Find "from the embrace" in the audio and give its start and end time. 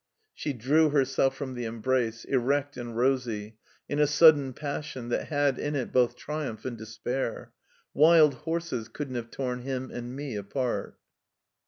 1.37-2.25